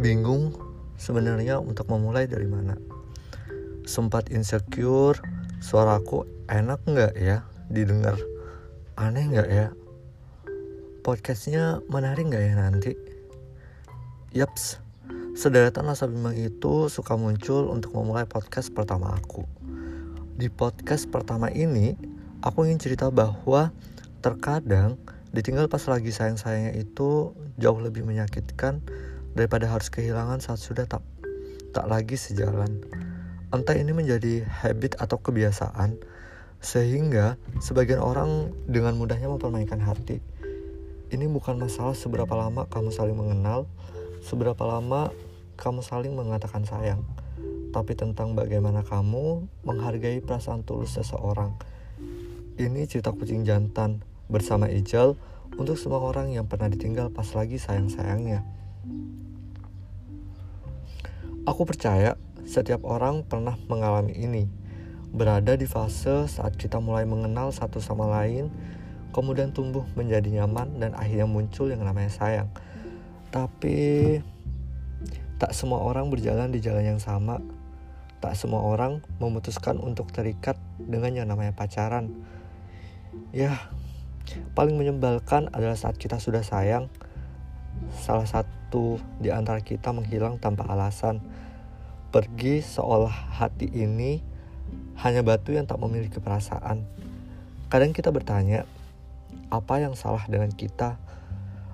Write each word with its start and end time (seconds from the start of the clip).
bingung 0.00 0.56
sebenarnya 0.96 1.60
untuk 1.60 1.92
memulai 1.92 2.24
dari 2.24 2.48
mana. 2.48 2.72
Sempat 3.84 4.32
insecure, 4.32 5.20
suaraku 5.60 6.24
enak 6.48 6.80
nggak 6.88 7.14
ya 7.20 7.44
didengar? 7.68 8.16
Aneh 8.96 9.28
nggak 9.28 9.48
ya? 9.52 9.68
Podcastnya 11.04 11.84
menarik 11.92 12.32
nggak 12.32 12.44
ya 12.48 12.54
nanti? 12.56 12.92
Yaps, 14.32 14.80
sederetan 15.36 15.84
rasa 15.84 16.08
bimbang 16.08 16.32
itu 16.32 16.88
suka 16.88 17.20
muncul 17.20 17.68
untuk 17.68 17.92
memulai 17.92 18.24
podcast 18.24 18.72
pertama 18.72 19.12
aku. 19.12 19.44
Di 20.40 20.48
podcast 20.48 21.12
pertama 21.12 21.52
ini, 21.52 21.92
aku 22.40 22.64
ingin 22.64 22.80
cerita 22.80 23.12
bahwa 23.12 23.68
terkadang 24.24 24.96
ditinggal 25.36 25.68
pas 25.68 25.84
lagi 25.92 26.08
sayang-sayangnya 26.08 26.72
itu 26.80 27.36
jauh 27.60 27.80
lebih 27.84 28.00
menyakitkan 28.08 28.80
daripada 29.40 29.72
harus 29.72 29.88
kehilangan 29.88 30.44
saat 30.44 30.60
sudah 30.60 30.84
tak 30.84 31.00
tak 31.72 31.88
lagi 31.88 32.20
sejalan. 32.20 32.84
Entah 33.48 33.72
ini 33.72 33.96
menjadi 33.96 34.44
habit 34.44 35.00
atau 35.00 35.16
kebiasaan, 35.16 35.96
sehingga 36.60 37.40
sebagian 37.64 38.04
orang 38.04 38.52
dengan 38.68 39.00
mudahnya 39.00 39.32
mempermainkan 39.32 39.80
hati. 39.80 40.20
Ini 41.08 41.24
bukan 41.32 41.56
masalah 41.56 41.96
seberapa 41.96 42.30
lama 42.36 42.68
kamu 42.68 42.92
saling 42.92 43.16
mengenal, 43.16 43.64
seberapa 44.20 44.60
lama 44.68 45.08
kamu 45.56 45.80
saling 45.80 46.12
mengatakan 46.12 46.68
sayang, 46.68 47.00
tapi 47.72 47.96
tentang 47.96 48.36
bagaimana 48.36 48.84
kamu 48.84 49.48
menghargai 49.64 50.20
perasaan 50.20 50.68
tulus 50.68 51.00
seseorang. 51.00 51.56
Ini 52.60 52.84
cerita 52.84 53.16
kucing 53.16 53.48
jantan 53.48 54.04
bersama 54.28 54.68
Ijal 54.68 55.16
untuk 55.56 55.80
semua 55.80 56.04
orang 56.04 56.30
yang 56.30 56.44
pernah 56.44 56.68
ditinggal 56.68 57.08
pas 57.08 57.26
lagi 57.32 57.56
sayang-sayangnya. 57.56 58.44
Aku 61.48 61.64
percaya 61.64 62.20
setiap 62.44 62.84
orang 62.84 63.24
pernah 63.24 63.56
mengalami 63.64 64.12
ini. 64.12 64.44
Berada 65.08 65.56
di 65.56 65.64
fase 65.64 66.28
saat 66.28 66.60
kita 66.60 66.84
mulai 66.84 67.08
mengenal 67.08 67.48
satu 67.48 67.80
sama 67.80 68.04
lain, 68.04 68.52
kemudian 69.16 69.48
tumbuh 69.48 69.88
menjadi 69.96 70.28
nyaman 70.28 70.76
dan 70.76 70.92
akhirnya 70.92 71.24
muncul 71.24 71.72
yang 71.72 71.80
namanya 71.80 72.12
sayang. 72.12 72.52
Tapi 73.32 74.20
tak 75.40 75.56
semua 75.56 75.80
orang 75.80 76.12
berjalan 76.12 76.52
di 76.52 76.60
jalan 76.60 76.84
yang 76.84 77.00
sama. 77.00 77.40
Tak 78.20 78.36
semua 78.36 78.60
orang 78.60 79.00
memutuskan 79.16 79.80
untuk 79.80 80.12
terikat 80.12 80.60
dengan 80.76 81.16
yang 81.16 81.24
namanya 81.24 81.56
pacaran. 81.56 82.12
Ya, 83.32 83.56
paling 84.52 84.76
menyebalkan 84.76 85.48
adalah 85.56 85.80
saat 85.80 85.96
kita 85.96 86.20
sudah 86.20 86.44
sayang, 86.44 86.92
salah 87.96 88.28
satu 88.70 89.02
di 89.18 89.34
antara 89.34 89.58
kita 89.58 89.90
menghilang 89.90 90.38
tanpa 90.38 90.62
alasan. 90.70 91.18
Pergi 92.14 92.62
seolah 92.62 93.10
hati 93.10 93.66
ini 93.66 94.22
hanya 95.02 95.26
batu 95.26 95.50
yang 95.50 95.66
tak 95.66 95.82
memiliki 95.82 96.22
perasaan. 96.22 96.86
Kadang 97.66 97.90
kita 97.90 98.14
bertanya, 98.14 98.62
apa 99.50 99.82
yang 99.82 99.98
salah 99.98 100.22
dengan 100.30 100.54
kita? 100.54 101.02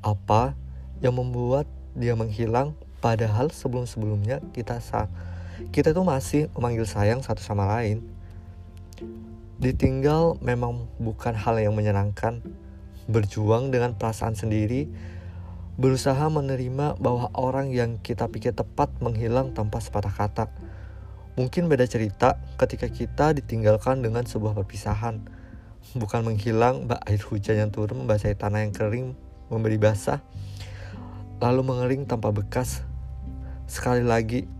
Apa 0.00 0.56
yang 1.04 1.12
membuat 1.20 1.68
dia 1.92 2.16
menghilang 2.16 2.72
padahal 3.04 3.52
sebelum-sebelumnya 3.52 4.40
kita 4.56 4.80
sa 4.80 5.12
kita 5.68 5.92
tuh 5.92 6.08
masih 6.08 6.48
memanggil 6.56 6.88
sayang 6.88 7.20
satu 7.20 7.44
sama 7.44 7.68
lain. 7.68 8.00
Ditinggal 9.60 10.40
memang 10.40 10.88
bukan 10.96 11.36
hal 11.36 11.60
yang 11.60 11.76
menyenangkan. 11.76 12.40
Berjuang 13.12 13.68
dengan 13.68 13.92
perasaan 13.92 14.32
sendiri 14.32 14.88
berusaha 15.78 16.26
menerima 16.26 16.98
bahwa 16.98 17.30
orang 17.38 17.70
yang 17.70 18.02
kita 18.02 18.26
pikir 18.26 18.50
tepat 18.50 18.90
menghilang 18.98 19.54
tanpa 19.54 19.78
sepatah 19.78 20.10
kata. 20.10 20.50
Mungkin 21.38 21.70
beda 21.70 21.86
cerita 21.86 22.34
ketika 22.58 22.90
kita 22.90 23.30
ditinggalkan 23.30 24.02
dengan 24.02 24.26
sebuah 24.26 24.58
perpisahan. 24.58 25.22
Bukan 25.94 26.26
menghilang 26.26 26.90
bak 26.90 27.06
air 27.06 27.22
hujan 27.22 27.62
yang 27.62 27.70
turun 27.70 28.02
membasahi 28.02 28.34
tanah 28.34 28.66
yang 28.66 28.74
kering 28.74 29.14
memberi 29.54 29.78
basah. 29.78 30.18
Lalu 31.38 31.62
mengering 31.62 32.02
tanpa 32.10 32.34
bekas. 32.34 32.82
Sekali 33.70 34.02
lagi. 34.02 34.50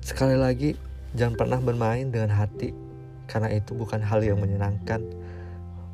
Sekali 0.00 0.40
lagi, 0.40 0.72
jangan 1.12 1.36
pernah 1.36 1.60
bermain 1.60 2.08
dengan 2.08 2.32
hati. 2.32 2.72
Karena 3.28 3.52
itu 3.52 3.76
bukan 3.76 4.00
hal 4.00 4.24
yang 4.24 4.40
menyenangkan 4.40 5.04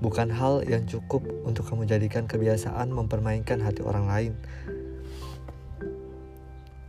bukan 0.02 0.34
hal 0.34 0.66
yang 0.66 0.82
cukup 0.90 1.22
untuk 1.46 1.70
kamu 1.70 1.86
jadikan 1.86 2.26
kebiasaan 2.26 2.90
mempermainkan 2.90 3.62
hati 3.62 3.86
orang 3.86 4.10
lain. 4.10 4.32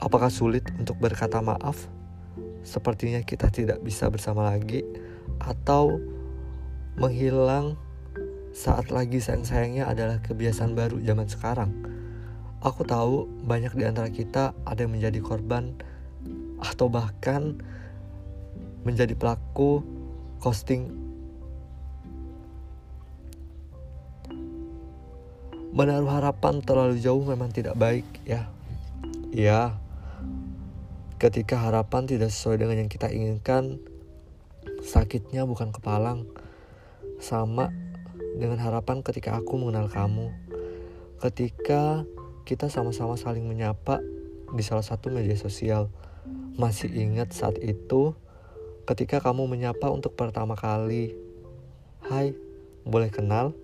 Apakah 0.01 0.34
sulit 0.34 0.66
untuk 0.81 0.97
berkata 0.97 1.38
maaf? 1.40 1.78
Sepertinya 2.66 3.22
kita 3.22 3.53
tidak 3.53 3.85
bisa 3.85 4.09
bersama 4.09 4.50
lagi, 4.50 4.81
atau 5.38 6.01
menghilang 6.97 7.78
saat 8.53 8.90
lagi 8.90 9.22
sayang-sayangnya 9.22 9.90
adalah 9.90 10.18
kebiasaan 10.25 10.74
baru 10.74 10.97
zaman 11.01 11.28
sekarang. 11.30 11.72
Aku 12.63 12.88
tahu 12.88 13.28
banyak 13.44 13.75
di 13.75 13.84
antara 13.84 14.07
kita 14.07 14.56
ada 14.63 14.80
yang 14.88 14.95
menjadi 14.95 15.19
korban 15.19 15.75
atau 16.63 16.88
bahkan 16.88 17.59
menjadi 18.88 19.19
pelaku 19.19 19.84
ghosting 20.40 21.03
menaruh 25.73 26.09
harapan 26.13 26.61
terlalu 26.61 27.01
jauh 27.01 27.25
memang 27.25 27.50
tidak 27.50 27.73
baik 27.73 28.06
ya. 28.23 28.45
Ya, 29.34 29.81
ketika 31.17 31.57
harapan 31.57 32.06
tidak 32.06 32.29
sesuai 32.29 32.61
dengan 32.61 32.85
yang 32.85 32.91
kita 32.94 33.09
inginkan, 33.09 33.81
sakitnya 34.85 35.50
bukan 35.50 35.73
kepalang. 35.73 36.29
Sama 37.17 37.73
dengan 38.38 38.62
harapan 38.62 39.01
ketika 39.01 39.33
aku 39.41 39.57
mengenal 39.57 39.89
kamu. 39.89 40.29
Ketika 41.17 42.06
kita 42.45 42.69
sama-sama 42.69 43.17
saling 43.17 43.47
menyapa 43.47 44.03
di 44.53 44.62
salah 44.62 44.85
satu 44.85 45.09
media 45.09 45.33
sosial. 45.33 45.89
Masih 46.53 46.94
ingat 46.94 47.33
saat 47.33 47.57
itu 47.57 48.13
ketika 48.85 49.17
kamu 49.17 49.50
menyapa 49.50 49.89
untuk 49.89 50.13
pertama 50.13 50.53
kali. 50.53 51.17
Hai, 52.06 52.38
boleh 52.85 53.09
kenal? 53.09 53.57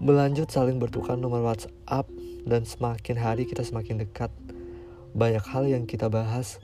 Berlanjut 0.00 0.48
saling 0.48 0.80
bertukar 0.80 1.20
nomor 1.20 1.44
WhatsApp 1.44 2.08
dan 2.48 2.64
semakin 2.64 3.20
hari 3.20 3.44
kita 3.44 3.60
semakin 3.60 4.00
dekat. 4.00 4.32
Banyak 5.12 5.44
hal 5.44 5.68
yang 5.68 5.84
kita 5.84 6.08
bahas 6.08 6.56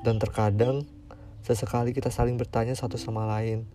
dan 0.00 0.16
terkadang 0.16 0.88
sesekali 1.44 1.92
kita 1.92 2.08
saling 2.08 2.40
bertanya 2.40 2.72
satu 2.72 2.96
sama 2.96 3.28
lain. 3.28 3.68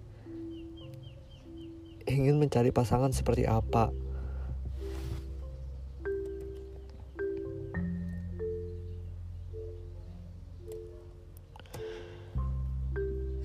Ingin 2.10 2.42
mencari 2.42 2.74
pasangan 2.74 3.14
seperti 3.14 3.46
apa? 3.46 3.94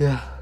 Ya, 0.00 0.41